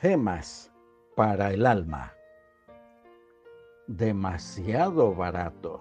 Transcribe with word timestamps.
Gemas 0.00 0.72
para 1.14 1.52
el 1.52 1.64
alma. 1.64 2.12
Demasiado 3.86 5.14
barato. 5.14 5.80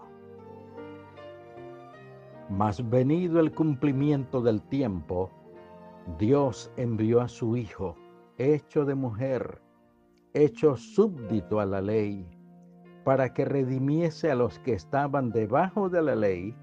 Mas 2.47 2.87
venido 2.89 3.39
el 3.39 3.51
cumplimiento 3.51 4.39
del 4.41 4.61
tiempo, 4.61 5.31
Dios 6.19 6.71
envió 6.77 7.21
a 7.21 7.27
su 7.27 7.57
Hijo, 7.57 7.95
hecho 8.37 8.85
de 8.85 8.93
mujer, 8.93 9.59
hecho 10.33 10.77
súbdito 10.77 11.59
a 11.59 11.65
la 11.65 11.81
ley, 11.81 12.29
para 13.03 13.33
que 13.33 13.45
redimiese 13.45 14.29
a 14.29 14.35
los 14.35 14.59
que 14.59 14.73
estaban 14.73 15.31
debajo 15.31 15.89
de 15.89 16.03
la 16.03 16.15
ley, 16.15 16.55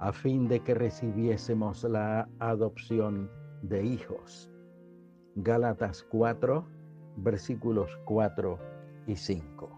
a 0.00 0.12
fin 0.12 0.48
de 0.48 0.58
que 0.60 0.74
recibiésemos 0.74 1.84
la 1.84 2.28
adopción 2.40 3.30
de 3.62 3.84
hijos. 3.84 4.51
Gálatas 5.36 6.02
4, 6.10 6.62
versículos 7.16 7.90
4 8.04 8.58
y 9.06 9.16
5. 9.16 9.70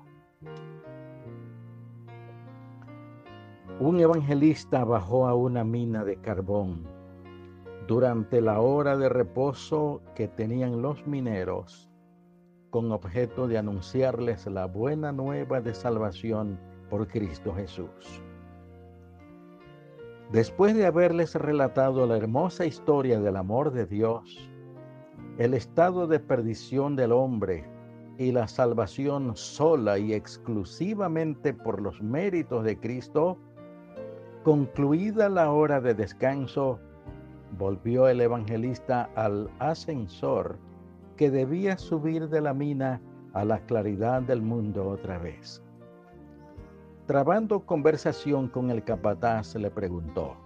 Un 3.78 4.00
evangelista 4.00 4.84
bajó 4.84 5.28
a 5.28 5.34
una 5.34 5.62
mina 5.62 6.04
de 6.04 6.16
carbón 6.16 6.82
durante 7.86 8.40
la 8.40 8.60
hora 8.60 8.96
de 8.96 9.08
reposo 9.08 10.02
que 10.16 10.26
tenían 10.26 10.82
los 10.82 11.06
mineros 11.06 11.88
con 12.70 12.90
objeto 12.90 13.46
de 13.46 13.56
anunciarles 13.56 14.46
la 14.46 14.66
buena 14.66 15.12
nueva 15.12 15.60
de 15.60 15.72
salvación 15.72 16.58
por 16.90 17.06
Cristo 17.06 17.54
Jesús. 17.54 18.22
Después 20.32 20.74
de 20.74 20.86
haberles 20.86 21.36
relatado 21.36 22.08
la 22.08 22.16
hermosa 22.16 22.66
historia 22.66 23.20
del 23.20 23.36
amor 23.36 23.70
de 23.70 23.86
Dios, 23.86 24.50
el 25.38 25.54
estado 25.54 26.06
de 26.06 26.20
perdición 26.20 26.94
del 26.94 27.10
hombre 27.12 27.64
y 28.18 28.30
la 28.30 28.46
salvación 28.46 29.34
sola 29.34 29.98
y 29.98 30.12
exclusivamente 30.12 31.52
por 31.52 31.82
los 31.82 32.00
méritos 32.00 32.62
de 32.64 32.78
Cristo, 32.78 33.36
concluida 34.44 35.28
la 35.28 35.50
hora 35.50 35.80
de 35.80 35.94
descanso, 35.94 36.78
volvió 37.58 38.06
el 38.08 38.20
evangelista 38.20 39.10
al 39.16 39.50
ascensor 39.58 40.56
que 41.16 41.30
debía 41.30 41.78
subir 41.78 42.28
de 42.28 42.40
la 42.40 42.54
mina 42.54 43.00
a 43.32 43.44
la 43.44 43.58
claridad 43.66 44.22
del 44.22 44.42
mundo 44.42 44.88
otra 44.88 45.18
vez. 45.18 45.60
Trabando 47.06 47.66
conversación 47.66 48.48
con 48.48 48.70
el 48.70 48.84
capataz, 48.84 49.56
le 49.56 49.70
preguntó, 49.70 50.36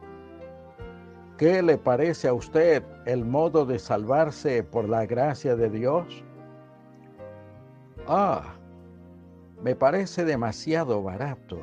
¿qué 1.39 1.63
le 1.63 1.79
parece 1.79 2.27
a 2.27 2.35
usted 2.35 2.83
el 3.07 3.25
modo 3.25 3.65
de 3.65 3.79
salvarse 3.79 4.65
por 4.65 4.89
la 4.89 5.07
gracia 5.07 5.55
de 5.55 5.71
Dios? 5.71 6.25
Ah, 8.09 8.55
me 9.63 9.77
parece 9.77 10.25
demasiado 10.25 11.03
barato. 11.03 11.61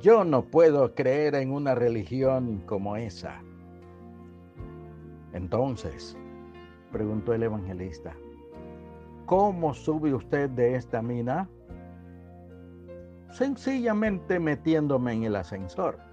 Yo 0.00 0.24
no 0.24 0.44
puedo 0.44 0.94
creer 0.94 1.34
en 1.34 1.50
una 1.50 1.74
religión 1.74 2.62
como 2.66 2.96
esa. 2.96 3.40
Entonces, 5.32 6.16
preguntó 6.92 7.32
el 7.32 7.44
evangelista, 7.44 8.14
¿cómo 9.24 9.72
sube 9.72 10.12
usted 10.12 10.50
de 10.50 10.76
esta 10.76 11.00
mina? 11.00 11.48
Sencillamente 13.30 14.38
metiéndome 14.38 15.14
en 15.14 15.24
el 15.24 15.36
ascensor. 15.36 16.12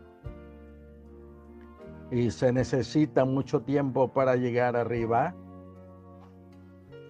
¿Y 2.12 2.32
se 2.32 2.52
necesita 2.52 3.26
mucho 3.26 3.62
tiempo 3.62 4.12
para 4.12 4.36
llegar 4.36 4.76
arriba? 4.76 5.36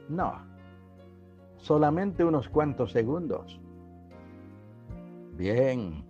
No, 0.10 0.34
solamente 1.58 2.24
unos 2.24 2.50
cuantos 2.50 2.92
segundos. 2.92 3.60
Bien, 5.34 6.06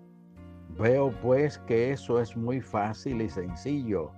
veo 0.77 1.11
pues 1.21 1.59
que 1.59 1.91
eso 1.91 2.19
es 2.19 2.35
muy 2.35 2.61
fácil 2.61 3.21
y 3.21 3.29
sencillo 3.29 4.11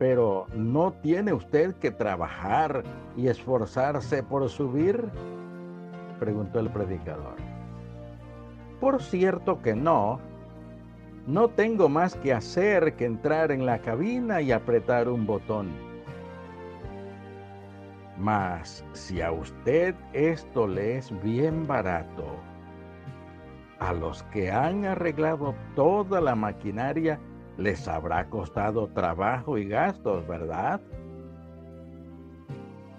pero 0.00 0.46
¿no 0.54 0.94
tiene 1.02 1.34
usted 1.34 1.74
que 1.74 1.90
trabajar 1.90 2.82
y 3.18 3.28
esforzarse 3.28 4.22
por 4.22 4.48
subir? 4.48 5.10
preguntó 6.18 6.58
el 6.58 6.70
predicador. 6.70 7.34
Por 8.80 9.02
cierto 9.02 9.60
que 9.60 9.74
no. 9.74 10.18
No 11.30 11.46
tengo 11.46 11.88
más 11.88 12.16
que 12.16 12.32
hacer 12.32 12.96
que 12.96 13.04
entrar 13.04 13.52
en 13.52 13.64
la 13.64 13.78
cabina 13.78 14.40
y 14.40 14.50
apretar 14.50 15.08
un 15.08 15.26
botón. 15.26 15.68
Mas 18.18 18.84
si 18.94 19.20
a 19.20 19.30
usted 19.30 19.94
esto 20.12 20.66
le 20.66 20.96
es 20.96 21.22
bien 21.22 21.68
barato, 21.68 22.24
a 23.78 23.92
los 23.92 24.24
que 24.24 24.50
han 24.50 24.84
arreglado 24.84 25.54
toda 25.76 26.20
la 26.20 26.34
maquinaria 26.34 27.20
les 27.58 27.86
habrá 27.86 28.28
costado 28.28 28.88
trabajo 28.88 29.56
y 29.56 29.68
gastos, 29.68 30.26
¿verdad? 30.26 30.80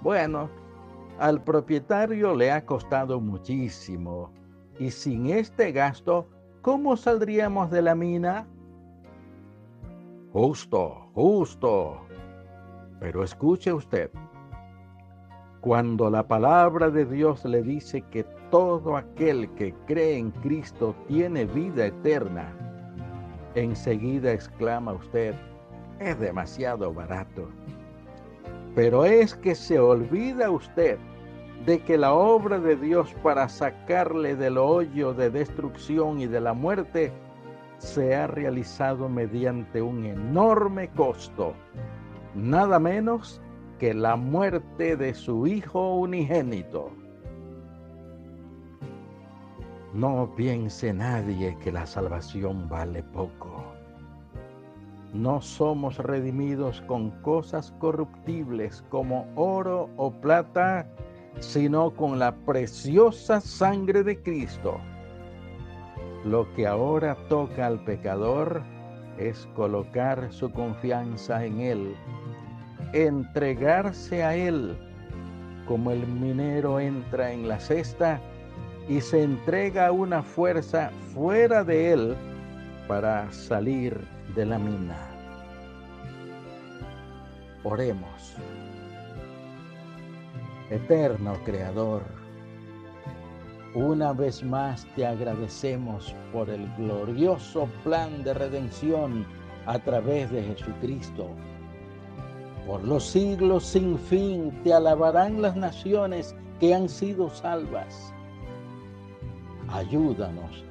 Bueno, 0.02 0.50
al 1.20 1.44
propietario 1.44 2.34
le 2.34 2.50
ha 2.50 2.66
costado 2.66 3.20
muchísimo. 3.20 4.32
Y 4.80 4.90
sin 4.90 5.28
este 5.28 5.74
gasto, 5.74 6.30
¿cómo 6.62 6.96
saldríamos 6.96 7.72
de 7.72 7.82
la 7.82 7.96
mina? 7.96 8.48
Justo, 10.34 11.10
justo. 11.14 12.02
Pero 13.00 13.24
escuche 13.24 13.74
usted, 13.74 14.12
cuando 15.60 16.10
la 16.10 16.28
palabra 16.28 16.90
de 16.90 17.06
Dios 17.06 17.44
le 17.46 17.64
dice 17.64 18.02
que 18.04 18.24
todo 18.52 18.96
aquel 18.96 19.50
que 19.56 19.74
cree 19.88 20.18
en 20.18 20.32
Cristo 20.32 20.96
tiene 21.08 21.46
vida 21.46 21.88
eterna, 21.88 22.54
enseguida 23.56 24.32
exclama 24.32 24.94
usted, 24.94 25.36
es 26.00 26.20
demasiado 26.20 26.94
barato. 26.94 27.48
Pero 28.76 29.04
es 29.06 29.36
que 29.36 29.56
se 29.56 29.80
olvida 29.80 30.50
usted 30.50 30.98
de 31.66 31.80
que 31.84 31.98
la 31.98 32.14
obra 32.14 32.60
de 32.60 32.76
Dios 32.76 33.14
para 33.22 33.48
sacarle 33.48 34.36
del 34.36 34.58
hoyo 34.58 35.14
de 35.14 35.30
destrucción 35.30 36.20
y 36.20 36.28
de 36.28 36.42
la 36.42 36.54
muerte 36.54 37.12
se 37.78 38.16
ha 38.16 38.28
realizado 38.28 39.10
mediante 39.10 39.82
un 39.82 40.06
enorme 40.06 40.90
costo, 40.90 41.54
nada 42.36 42.80
menos 42.80 43.42
que 43.80 43.94
la 43.94 44.16
muerte 44.16 44.96
de 44.96 45.14
su 45.14 45.48
Hijo 45.48 45.96
unigénito. 45.96 46.92
No 49.94 50.32
piense 50.36 50.94
nadie 50.94 51.58
que 51.60 51.72
la 51.72 51.86
salvación 51.86 52.70
vale 52.70 53.04
poco. 53.04 53.64
No 55.14 55.42
somos 55.42 55.98
redimidos 55.98 56.82
con 56.82 57.12
cosas 57.22 57.72
corruptibles 57.80 58.84
como 58.90 59.28
oro 59.36 59.90
o 59.98 60.12
plata, 60.12 60.88
sino 61.40 61.92
con 61.92 62.20
la 62.20 62.34
preciosa 62.34 63.42
sangre 63.42 64.04
de 64.04 64.22
Cristo. 64.22 64.80
Lo 66.26 66.52
que 66.54 66.68
ahora 66.68 67.16
toca 67.30 67.68
al 67.68 67.84
pecador 67.84 68.62
es 69.18 69.48
colocar 69.56 70.32
su 70.32 70.52
confianza 70.52 71.44
en 71.46 71.62
Él, 71.62 71.96
entregarse 72.94 74.24
a 74.24 74.36
Él, 74.36 74.78
como 75.68 75.92
el 75.92 76.06
minero 76.06 76.80
entra 76.80 77.32
en 77.32 77.48
la 77.48 77.60
cesta 77.60 78.20
y 78.90 79.00
se 79.00 79.24
entrega 79.24 79.92
una 79.92 80.22
fuerza 80.22 80.92
fuera 81.14 81.64
de 81.64 81.94
él 81.94 82.16
para 82.88 83.32
salir 83.32 84.00
de 84.36 84.46
la 84.46 84.60
mina. 84.60 84.98
Oremos. 87.64 88.36
Eterno 90.72 91.36
Creador, 91.46 92.02
una 93.76 94.12
vez 94.14 94.44
más 94.44 94.88
te 94.96 95.06
agradecemos 95.06 96.16
por 96.34 96.50
el 96.50 96.68
glorioso 96.78 97.70
plan 97.84 98.24
de 98.24 98.34
redención 98.34 99.26
a 99.68 99.78
través 99.78 100.32
de 100.32 100.44
Jesucristo. 100.44 101.28
Por 102.66 102.84
los 102.84 103.06
siglos 103.06 103.64
sin 103.64 104.00
fin 104.00 104.52
te 104.64 104.74
alabarán 104.74 105.42
las 105.44 105.56
naciones 105.56 106.36
que 106.60 106.74
han 106.74 106.90
sido 106.90 107.30
salvas 107.30 108.12
ayúdanos 109.74 110.64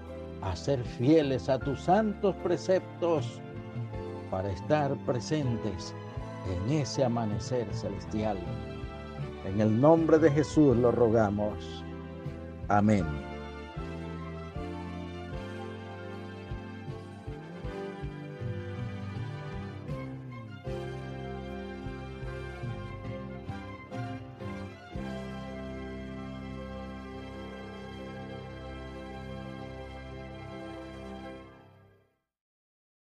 a 0.43 0.55
ser 0.55 0.83
fieles 0.85 1.49
a 1.49 1.59
tus 1.59 1.81
santos 1.81 2.35
preceptos 2.43 3.41
para 4.31 4.51
estar 4.51 4.97
presentes 5.05 5.95
en 6.49 6.73
ese 6.73 7.05
amanecer 7.05 7.67
celestial. 7.75 8.39
En 9.45 9.61
el 9.61 9.81
nombre 9.81 10.19
de 10.19 10.31
Jesús 10.31 10.77
lo 10.77 10.91
rogamos. 10.93 11.85
Amén. 12.69 13.30